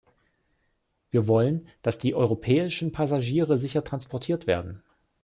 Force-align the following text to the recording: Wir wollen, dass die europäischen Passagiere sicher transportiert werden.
Wir 1.11 1.27
wollen, 1.27 1.67
dass 1.83 1.99
die 1.99 2.15
europäischen 2.15 2.91
Passagiere 2.91 3.59
sicher 3.59 3.83
transportiert 3.83 4.47
werden. 4.47 4.81